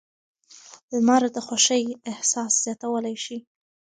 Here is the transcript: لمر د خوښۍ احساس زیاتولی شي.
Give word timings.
لمر 0.93 1.21
د 1.35 1.37
خوښۍ 1.45 1.83
احساس 2.11 2.51
زیاتولی 2.63 3.15
شي. 3.25 3.37